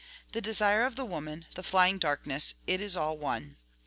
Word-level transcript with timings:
The 0.31 0.41
desire 0.41 0.81
of 0.81 0.95
the 0.95 1.05
woman, 1.05 1.45
the 1.53 1.61
flying 1.61 1.99
darkness, 1.99 2.55
it 2.65 2.81
is 2.81 2.95
all 2.95 3.19
one! 3.19 3.57